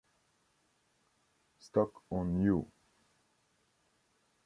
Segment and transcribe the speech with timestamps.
[1.59, 2.71] Stuck on You!